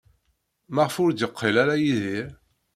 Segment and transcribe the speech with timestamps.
[0.73, 2.29] Maɣef ur d-yeqqil ara Yidir?